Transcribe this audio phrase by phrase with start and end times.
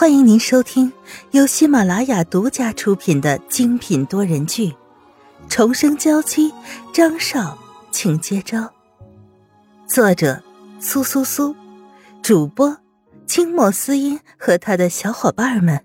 [0.00, 0.92] 欢迎您收听
[1.32, 4.68] 由喜马拉雅独家出品的精品多人剧
[5.48, 6.52] 《重生娇妻》，
[6.92, 7.58] 张少，
[7.90, 8.72] 请接招。
[9.88, 10.40] 作者：
[10.78, 11.52] 苏苏苏，
[12.22, 12.78] 主播：
[13.26, 15.84] 清末思音和他的小伙伴们。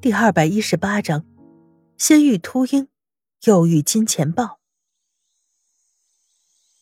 [0.00, 1.24] 第二百一十八章：
[1.96, 2.88] 先遇秃鹰，
[3.44, 4.58] 又遇金钱豹。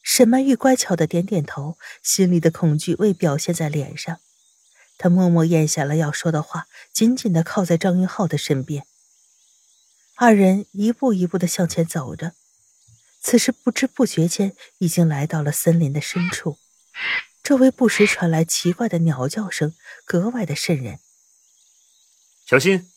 [0.02, 4.20] 沈曼玉乖巧的点点头，心里的恐惧未表现在脸上。
[4.98, 8.86] 她默默咽下了要说的话，紧紧的靠在张云浩的身边。
[10.16, 12.34] 二人一步一步的向前走着，
[13.20, 16.58] 此时不知不觉间已经来到了森林的深处，
[17.43, 19.74] 周围不时传来奇怪的鸟叫声，
[20.04, 20.98] 格外的瘆人。
[22.44, 22.90] 小心！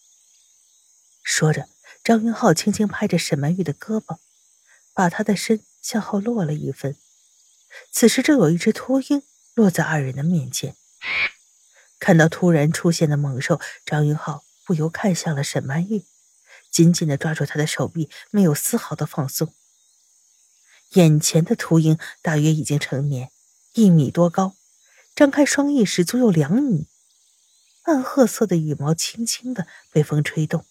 [1.24, 1.70] 说着，
[2.04, 4.18] 张云浩轻轻拍着沈曼玉的胳膊，
[4.94, 5.64] 把她的身。
[5.86, 6.96] 向后落了一分，
[7.92, 9.22] 此时正有一只秃鹰
[9.54, 10.76] 落在二人的面前。
[12.00, 16.04] 看到突然出现的猛兽，张云浩不由看向了沈曼玉，
[16.72, 19.54] 紧紧的抓住她的手臂，没有丝毫的放松。
[20.94, 23.30] 眼前的秃鹰大约已经成年，
[23.74, 24.56] 一米多高，
[25.16, 26.88] 张开双翼时足有两米，
[27.84, 30.66] 暗褐色的羽毛轻轻的被风吹动，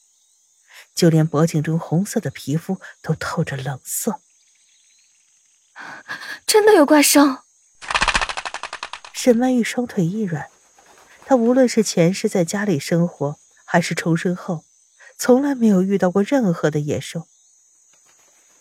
[0.93, 4.21] 就连脖颈中红色的皮肤都透着冷色。
[6.47, 7.39] 真的有怪兽！
[9.13, 10.49] 沈曼玉双腿一软，
[11.27, 14.65] 她无论是前世在家里生活，还是重生后，
[15.17, 17.27] 从来没有遇到过任何的野兽。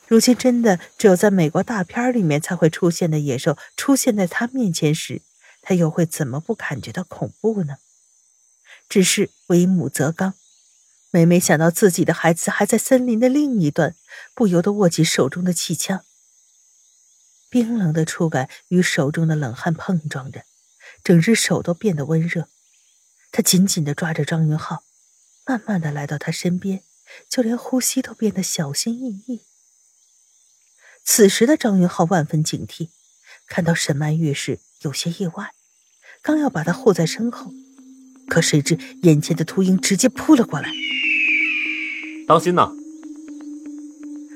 [0.07, 5.21] 如今真的只有在美国大片里面才会出现的野兽出现在她面前时，
[5.61, 7.77] 她又会怎么不感觉到恐怖呢？
[8.89, 10.33] 只是为母则刚，
[11.09, 13.95] 每每想到自己的孩子还在森林的另一端，
[14.33, 16.03] 不由得握紧手中的气枪。
[17.53, 20.43] 冰冷的触感与手中的冷汗碰撞着，
[21.03, 22.49] 整只手都变得温热。
[23.31, 24.81] 他紧紧地抓着张云浩，
[25.45, 26.81] 慢慢地来到他身边，
[27.29, 29.41] 就连呼吸都变得小心翼翼。
[31.03, 32.89] 此时的张云浩万分警惕，
[33.45, 35.51] 看到沈曼玉时有些意外，
[36.23, 37.53] 刚要把她护在身后，
[38.27, 40.71] 可谁知眼前的秃鹰直接扑了过来。
[42.27, 42.71] 当心呐！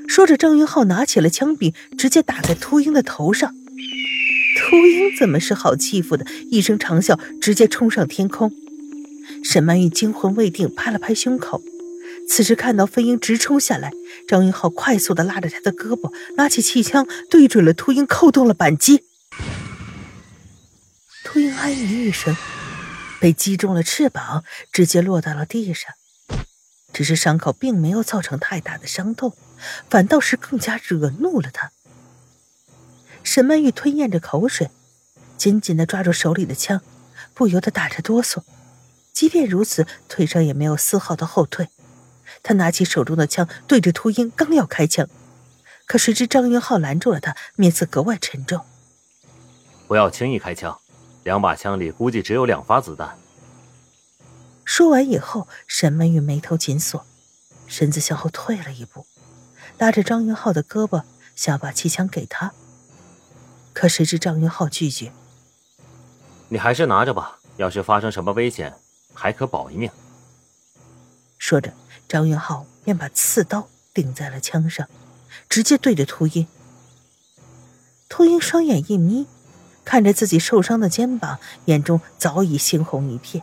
[0.07, 3.53] 说着，张云浩拿起了枪柄，直接打在秃鹰的头上。
[4.59, 6.25] 秃鹰怎么是好欺负的？
[6.50, 8.51] 一声长啸，直接冲上天空。
[9.44, 11.62] 沈曼玉惊魂未定，拍了拍胸口。
[12.28, 13.91] 此时看到飞鹰直冲下来，
[14.28, 19.03] 张云浩快速的拉着他的胳膊，拿起气枪对准了秃鹰，扣动了扳机。
[21.23, 22.35] 秃鹰哎鸣一声，
[23.19, 25.94] 被击中了翅膀，直接落到了地上。
[26.97, 29.34] 只是伤口并没有造成太大的伤痛。
[29.88, 31.72] 反倒是更加惹怒了他。
[33.24, 34.72] 沈曼玉吞咽着口水，
[35.38, 36.81] 紧紧的抓住手里的枪，
[37.35, 38.41] 不由得打着哆嗦。
[39.13, 41.69] 即便如此，腿上也没有丝毫的后退。
[42.41, 45.08] 他拿起手中的枪，对着秃鹰刚要开枪，
[45.85, 48.66] 可谁知张云浩拦住了他，面色格外沉重
[49.88, 50.79] ：“不要轻易开枪，
[51.24, 53.16] 两把枪里估计只有两发子弹。”
[54.67, 57.05] 说完以后，沈曼玉眉头紧锁，
[57.67, 59.05] 身子向后退了一步。
[59.78, 61.03] 拉着张云浩的胳膊，
[61.38, 62.51] 想把气枪给他，
[63.72, 65.13] 可谁知张云浩拒绝。
[66.50, 68.75] 你还是拿着吧，要是发生什么危险，
[69.13, 69.89] 还可保一命。
[71.38, 71.73] 说着，
[72.09, 74.89] 张云浩便把刺刀顶在了枪上，
[75.47, 76.45] 直接对着秃鹰。
[78.09, 79.28] 秃鹰双眼一眯，
[79.85, 83.41] 看着自己受伤的肩膀，眼中早已猩红一片。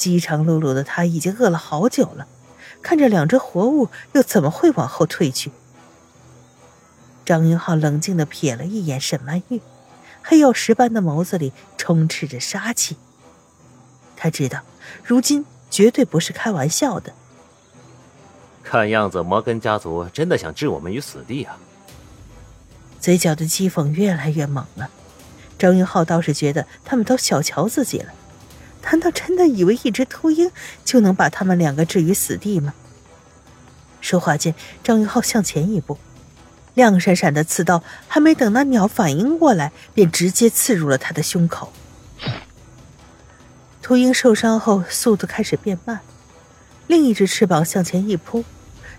[0.00, 2.26] 饥肠辘辘的他已经饿了好久了。
[2.80, 5.52] 看着两只活物，又怎么会往后退去？
[7.26, 9.60] 张云浩冷静的瞥了一眼沈曼玉，
[10.22, 12.96] 黑曜石般的眸子里充斥着杀气。
[14.16, 14.60] 他知道，
[15.04, 17.12] 如今绝对不是开玩笑的。
[18.64, 21.58] 看样子摩根家族真的想置我们于死地啊！
[22.98, 24.88] 嘴角的讥讽越来越猛了。
[25.58, 28.14] 张云浩倒是觉得他们都小瞧自己了。
[28.82, 30.50] 难道真的以为一只秃鹰
[30.84, 32.74] 就能把他们两个置于死地吗？
[34.00, 35.98] 说话间，张云浩向前一步，
[36.74, 41.72] 亮闪闪的刺刀还没等那鸟反应过来，便直接刺入了他的胸口。
[43.82, 46.00] 秃鹰受伤后速度开始变慢，
[46.86, 48.44] 另一只翅膀向前一扑，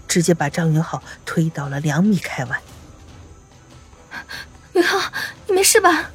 [0.07, 2.61] 直接把张云浩推到了两米开外。
[4.73, 5.11] 云浩，
[5.47, 6.11] 你没事吧？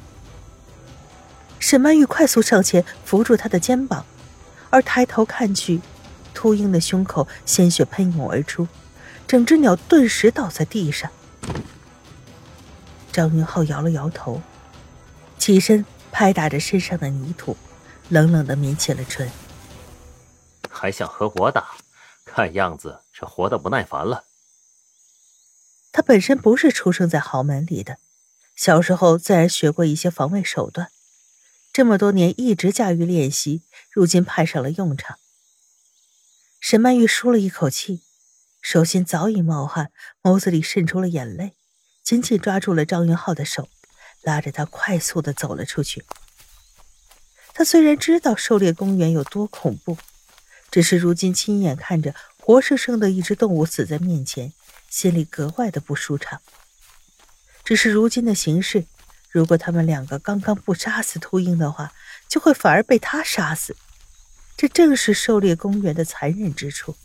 [1.67, 4.05] 沈曼玉快速上前扶住他的肩膀，
[4.69, 5.81] 而抬头看去，
[6.33, 8.69] 秃鹰的胸口鲜血喷涌而出，
[9.27, 11.11] 整只鸟顿时倒在地上。
[13.11, 14.41] 张云浩摇了摇头，
[15.37, 17.57] 起身拍打着身上的泥土，
[18.07, 19.29] 冷冷的抿起了唇。
[20.69, 21.71] 还想和我打？
[22.23, 24.23] 看样子是活得不耐烦了。
[25.91, 27.97] 他本身不是出生在豪门里的，
[28.55, 30.91] 小时候自然学过一些防卫手段，
[31.77, 35.19] 这么多年一直驾驭练习，如今派上了用场。
[36.59, 38.01] 沈曼玉舒了一口气，
[38.63, 39.91] 手心早已冒汗，
[40.23, 41.53] 眸子里渗出了眼泪，
[42.01, 43.69] 紧紧抓住了张云浩的手，
[44.23, 46.03] 拉着他快速的走了出去。
[47.53, 49.99] 他虽然知道狩猎公园有多恐怖。
[50.71, 54.51] 只是如今亲眼看着活生生的一只动物死在面前，
[54.89, 56.41] 心里格外的不舒畅。
[57.63, 58.87] 只是如今的形势，
[59.37, 61.93] 如果他们两个刚刚不杀死秃鹰的话，
[62.27, 63.75] 就会反而被他杀死。
[64.57, 66.95] 这正是狩猎公园的残忍之处。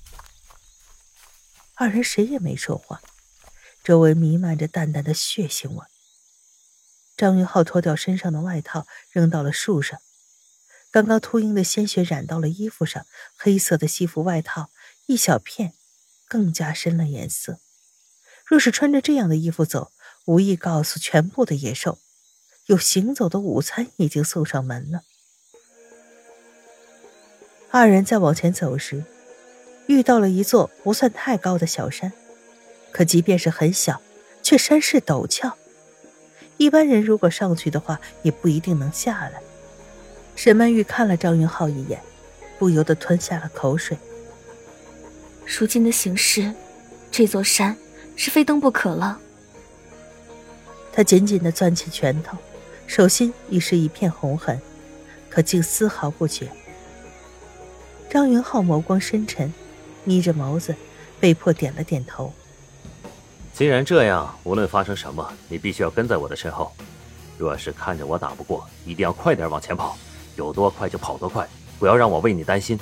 [1.74, 3.02] 二人谁也没说话，
[3.84, 5.84] 周围弥漫着淡淡的血腥味。
[7.18, 10.00] 张云浩脱掉身上的外套，扔到了树上。
[10.90, 13.04] 刚刚秃鹰的鲜血染到了衣服上，
[13.36, 14.70] 黑色的西服外套
[15.04, 15.74] 一小片，
[16.26, 17.58] 更加深了颜色。
[18.46, 19.92] 若是穿着这样的衣服走，
[20.24, 21.98] 无意告诉全部的野兽，
[22.66, 25.02] 有行走的午餐已经送上门了。
[27.70, 29.04] 二人在往前走时，
[29.86, 32.12] 遇到了一座不算太高的小山，
[32.92, 34.00] 可即便是很小，
[34.42, 35.56] 却山势陡峭，
[36.56, 39.42] 一般人如果上去的话，也不一定能下来。
[40.36, 42.00] 沈曼玉看了张云浩一眼，
[42.58, 43.96] 不由得吞下了口水。
[45.44, 46.52] 如今的形势，
[47.10, 47.76] 这座山
[48.14, 49.18] 是非登不可了。
[50.92, 52.36] 他紧紧的攥起拳头，
[52.94, 54.60] 手心已是一片红痕，
[55.30, 56.46] 可竟丝毫不觉。
[58.10, 59.50] 张云浩眸光深沉，
[60.04, 60.76] 眯着眸子，
[61.18, 62.30] 被迫点了点头。
[63.54, 66.70] 既然这样，无论发生什么，你必须要跟在我的身后。
[67.38, 69.96] 若是看着我打不过，一定要快点往前跑。
[70.36, 71.48] 有多快就跑多快，
[71.78, 72.78] 不要让我为你担心。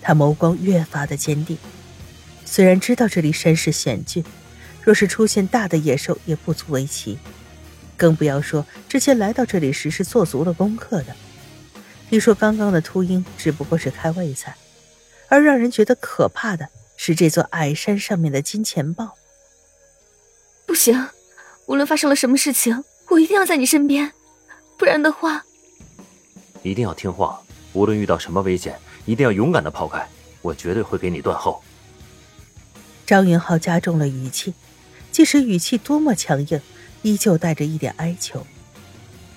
[0.00, 1.58] 他眸光越发的坚定，
[2.44, 4.24] 虽然知道这里山势险峻，
[4.80, 7.18] 若是出现大的野兽也不足为奇，
[7.98, 11.14] 更不要说之前来到这里时是做足了功课的。
[12.08, 14.56] 听说刚刚的秃鹰只不过是开胃菜，
[15.28, 19.14] 而让人觉得可怕的是这座矮山上面的金钱豹。
[20.64, 21.08] 不行，
[21.66, 24.12] 无论发生了什么事情，我一定要在你身边，
[24.78, 25.44] 不然的话。
[26.62, 27.40] 一定要听话，
[27.72, 30.08] 无论遇到什么危险，一定要勇敢的抛开，
[30.40, 31.62] 我绝对会给你断后。
[33.06, 34.54] 张云浩加重了语气，
[35.10, 36.60] 即使语气多么强硬，
[37.02, 38.46] 依旧带着一点哀求，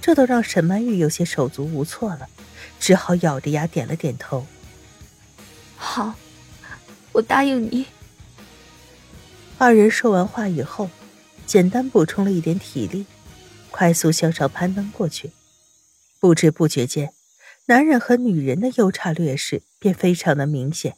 [0.01, 2.27] 这都让沈曼玉有些手足无措了，
[2.79, 4.45] 只好咬着牙点了点头。
[5.75, 6.15] 好，
[7.11, 7.85] 我答应你。
[9.57, 10.89] 二人说完话以后，
[11.45, 13.05] 简单补充了一点体力，
[13.69, 15.31] 快速向上攀登过去。
[16.19, 17.13] 不知不觉间，
[17.65, 20.95] 男人和女人的优差劣势便非常的明显。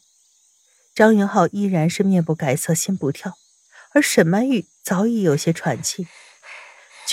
[0.95, 3.33] 张云浩依然是面不改色心不跳，
[3.93, 6.07] 而沈曼玉早已有些喘气，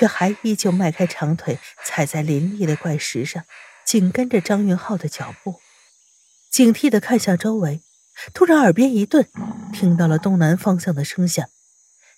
[0.01, 3.45] 却还依旧迈开长腿踩在林立的怪石上，
[3.85, 5.61] 紧跟着张云浩的脚步，
[6.51, 7.83] 警惕的看向周围。
[8.33, 9.29] 突然耳边一顿，
[9.75, 11.47] 听到了东南方向的声响，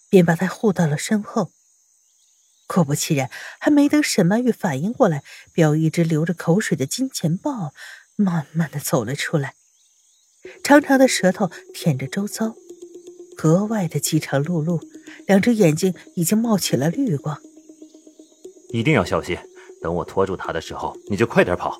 [0.09, 1.51] 便把他护到了身后。
[2.69, 7.75] 果不其然，还没等沈曼玉反应过来，便有一只流着口水的金钱豹
[8.15, 9.55] 慢慢的走了出来，
[10.63, 12.55] 长长的舌头舔着周遭，
[13.37, 14.81] 格外的饥肠辘辘，
[15.27, 17.43] 两只眼睛已经冒起了绿光。
[18.73, 19.37] 一定要小心，
[19.81, 21.79] 等我拖住他的时候，你就快点跑。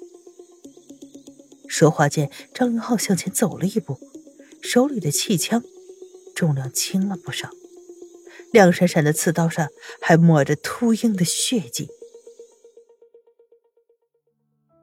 [1.67, 3.99] 说话间，张云浩向前走了一步，
[4.63, 5.63] 手里的气枪
[6.35, 7.49] 重量轻了不少。
[8.53, 9.69] 亮闪闪的刺刀上
[10.03, 11.89] 还抹着秃鹰的血迹。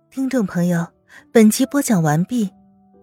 [0.10, 0.88] 听众朋友，
[1.32, 2.50] 本集播讲完毕，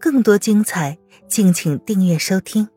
[0.00, 0.98] 更多精彩，
[1.28, 2.68] 敬请订阅收听。